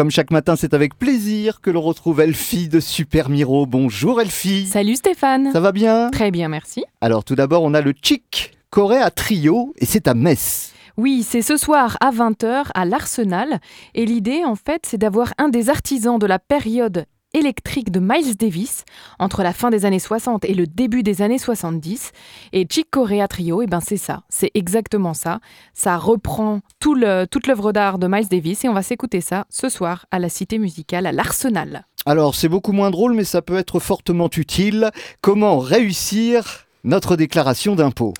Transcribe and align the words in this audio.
Comme 0.00 0.10
chaque 0.10 0.30
matin, 0.30 0.56
c'est 0.56 0.72
avec 0.72 0.98
plaisir 0.98 1.60
que 1.60 1.68
l'on 1.68 1.82
retrouve 1.82 2.22
Elfie 2.22 2.70
de 2.70 2.80
Super 2.80 3.28
Miro. 3.28 3.66
Bonjour 3.66 4.18
Elfie. 4.22 4.64
Salut 4.66 4.96
Stéphane. 4.96 5.52
Ça 5.52 5.60
va 5.60 5.72
bien? 5.72 6.08
Très 6.08 6.30
bien, 6.30 6.48
merci. 6.48 6.86
Alors 7.02 7.22
tout 7.22 7.34
d'abord, 7.34 7.62
on 7.64 7.74
a 7.74 7.82
le 7.82 7.92
Chic 8.00 8.52
Coréa 8.70 9.10
Trio 9.10 9.74
et 9.76 9.84
c'est 9.84 10.08
à 10.08 10.14
Metz. 10.14 10.72
Oui, 10.96 11.22
c'est 11.22 11.42
ce 11.42 11.58
soir 11.58 11.98
à 12.00 12.12
20h 12.12 12.68
à 12.72 12.86
l'Arsenal. 12.86 13.60
Et 13.94 14.06
l'idée, 14.06 14.42
en 14.42 14.56
fait, 14.56 14.86
c'est 14.86 14.96
d'avoir 14.96 15.34
un 15.36 15.50
des 15.50 15.68
artisans 15.68 16.18
de 16.18 16.24
la 16.24 16.38
période 16.38 17.04
électrique 17.34 17.90
de 17.90 18.00
Miles 18.00 18.36
Davis 18.36 18.84
entre 19.18 19.42
la 19.42 19.52
fin 19.52 19.70
des 19.70 19.84
années 19.84 19.98
60 19.98 20.44
et 20.44 20.54
le 20.54 20.66
début 20.66 21.02
des 21.02 21.22
années 21.22 21.38
70. 21.38 22.12
Et 22.52 22.66
Chick 22.68 22.90
Corea 22.90 23.28
Trio, 23.28 23.62
et 23.62 23.64
eh 23.64 23.66
ben 23.66 23.80
c'est 23.80 23.96
ça, 23.96 24.22
c'est 24.28 24.50
exactement 24.54 25.14
ça. 25.14 25.40
Ça 25.74 25.96
reprend 25.96 26.60
toute 26.78 27.46
l'œuvre 27.46 27.72
d'art 27.72 27.98
de 27.98 28.06
Miles 28.06 28.28
Davis 28.28 28.64
et 28.64 28.68
on 28.68 28.74
va 28.74 28.82
s'écouter 28.82 29.20
ça 29.20 29.46
ce 29.48 29.68
soir 29.68 30.06
à 30.10 30.18
la 30.18 30.28
Cité 30.28 30.58
musicale 30.58 31.06
à 31.06 31.12
l'Arsenal. 31.12 31.86
Alors 32.06 32.34
c'est 32.34 32.48
beaucoup 32.48 32.72
moins 32.72 32.90
drôle 32.90 33.14
mais 33.14 33.24
ça 33.24 33.42
peut 33.42 33.58
être 33.58 33.78
fortement 33.78 34.28
utile. 34.36 34.90
Comment 35.20 35.58
réussir 35.58 36.66
notre 36.84 37.16
déclaration 37.16 37.74
d'impôt? 37.74 38.14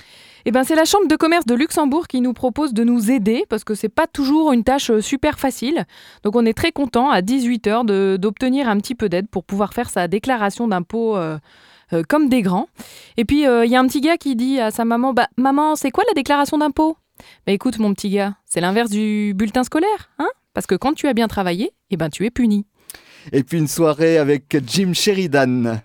Eh 0.45 0.51
ben, 0.51 0.65
c'est 0.65 0.75
la 0.75 0.85
Chambre 0.85 1.09
de 1.09 1.17
commerce 1.17 1.47
de 1.47 1.55
Luxembourg 1.55 2.07
qui 2.09 2.21
nous 2.21 2.33
propose 2.33 2.73
de 2.73 2.85
nous 2.85 3.11
aider 3.11 3.45
parce 3.49 3.65
que 3.65 3.75
c'est 3.75 3.89
pas 3.89 4.07
toujours 4.07 4.53
une 4.53 4.65
tâche 4.65 4.91
euh, 4.91 5.01
super 5.01 5.39
facile. 5.39 5.85
Donc 6.23 6.37
on 6.37 6.45
est 6.45 6.55
très 6.55 6.73
content 6.73 7.11
à 7.11 7.21
18h 7.21 8.19
d'obtenir 8.19 8.69
un 8.69 8.79
petit 8.79 8.95
peu 8.95 9.09
d'aide 9.09 9.29
pour 9.29 9.45
pouvoir 9.45 9.75
faire 9.75 9.91
sa 9.91 10.09
déclaration 10.09 10.69
d'impôt 10.69 11.17
euh, 11.17 11.39
euh, 11.93 12.03
comme 12.09 12.29
des 12.29 12.43
grands. 12.43 12.69
Et 13.17 13.25
puis 13.25 13.43
il 13.43 13.71
y 13.71 13.77
a 13.77 13.81
un 13.81 13.87
petit 13.87 14.01
gars 14.01 14.17
qui 14.17 14.37
dit 14.37 14.61
à 14.61 14.71
sa 14.71 14.85
maman 14.85 15.13
bah, 15.13 15.29
Maman, 15.37 15.77
c'est 15.77 15.91
quoi 15.91 16.05
la 16.09 16.15
déclaration 16.15 16.59
d'impôt 16.59 16.97
Bah 17.47 17.53
écoute, 17.53 17.79
mon 17.79 17.93
petit 17.95 18.11
gars, 18.11 18.35
c'est 18.47 18.61
l'inverse 18.61 18.91
du 18.91 19.33
bulletin 19.35 19.65
scolaire, 19.65 20.11
hein? 20.19 20.29
Parce 20.55 20.67
que 20.67 20.75
quand 20.75 20.95
tu 20.95 21.07
as 21.07 21.15
bien 21.15 21.29
travaillé, 21.29 21.73
eh 21.91 21.97
ben, 21.97 22.11
tu 22.11 22.25
es 22.27 22.31
puni. 22.31 22.67
Et 23.33 23.43
puis 23.43 23.59
une 23.59 23.69
soirée 23.69 24.19
avec 24.19 24.57
Jim 24.67 24.93
Sheridan. 24.95 25.81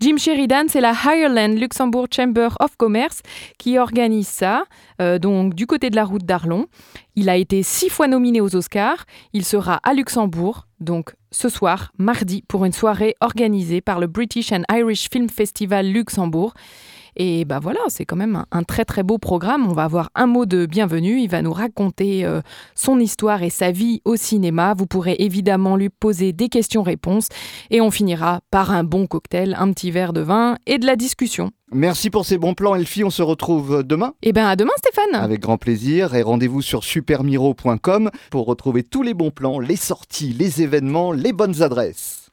Jim 0.00 0.16
Sheridan, 0.18 0.64
c'est 0.68 0.80
la 0.80 0.92
Ireland 0.92 1.54
Luxembourg 1.58 2.06
Chamber 2.14 2.48
of 2.60 2.76
Commerce 2.76 3.20
qui 3.58 3.78
organise 3.78 4.28
ça, 4.28 4.64
euh, 5.00 5.18
donc 5.18 5.54
du 5.54 5.66
côté 5.66 5.90
de 5.90 5.96
la 5.96 6.04
route 6.04 6.24
d'Arlon. 6.24 6.66
Il 7.14 7.28
a 7.28 7.36
été 7.36 7.62
six 7.62 7.88
fois 7.88 8.08
nominé 8.08 8.40
aux 8.40 8.54
Oscars. 8.54 9.04
Il 9.32 9.44
sera 9.44 9.80
à 9.82 9.94
Luxembourg, 9.94 10.66
donc 10.80 11.14
ce 11.30 11.48
soir, 11.48 11.92
mardi, 11.98 12.42
pour 12.48 12.64
une 12.64 12.72
soirée 12.72 13.14
organisée 13.20 13.80
par 13.80 14.00
le 14.00 14.06
British 14.06 14.52
and 14.52 14.62
Irish 14.70 15.08
Film 15.10 15.28
Festival 15.28 15.86
Luxembourg. 15.86 16.54
Et 17.16 17.46
bah 17.46 17.58
voilà, 17.60 17.80
c'est 17.88 18.04
quand 18.04 18.16
même 18.16 18.44
un, 18.50 18.62
très 18.62 18.84
très 18.84 19.02
beau 19.02 19.18
programme. 19.18 19.66
On 19.66 19.72
va 19.72 19.84
avoir 19.84 20.10
un 20.14 20.26
mot 20.26 20.44
de 20.44 20.66
bienvenue. 20.66 21.20
Il 21.20 21.30
va 21.30 21.40
nous 21.40 21.52
raconter 21.52 22.24
euh, 22.24 22.42
son 22.74 23.00
histoire 23.00 23.42
et 23.42 23.50
sa 23.50 23.70
vie 23.70 24.02
au 24.04 24.16
cinéma. 24.16 24.74
Vous 24.76 24.86
pourrez 24.86 25.16
évidemment 25.18 25.76
lui 25.76 25.88
poser 25.88 26.32
des 26.32 26.48
questions-réponses. 26.48 27.28
Et 27.70 27.80
on 27.80 27.90
finira 27.90 28.40
par 28.50 28.70
un 28.70 28.84
bon 28.84 29.06
cocktail, 29.06 29.56
un 29.58 29.72
petit 29.72 29.90
verre 29.90 30.12
de 30.12 30.20
vin 30.20 30.56
et 30.66 30.78
de 30.78 30.84
la 30.84 30.96
discussion. 30.96 31.50
Merci 31.72 32.10
pour 32.10 32.26
ces 32.26 32.38
bons 32.38 32.54
plans, 32.54 32.74
Elfie. 32.74 33.02
On 33.02 33.10
se 33.10 33.22
retrouve 33.22 33.82
demain. 33.82 34.12
Eh 34.22 34.32
bien, 34.32 34.46
à 34.46 34.54
demain, 34.54 34.72
Stéphane. 34.76 35.14
Avec 35.14 35.40
grand 35.40 35.58
plaisir. 35.58 36.14
Et 36.14 36.22
rendez-vous 36.22 36.62
sur 36.62 36.84
supermiro.com 36.84 38.10
pour 38.30 38.46
retrouver 38.46 38.82
tous 38.82 39.02
les 39.02 39.14
bons 39.14 39.30
plans, 39.30 39.58
les 39.58 39.76
sorties, 39.76 40.34
les 40.38 40.62
événements, 40.62 41.12
les 41.12 41.32
bonnes 41.32 41.62
adresses. 41.62 42.25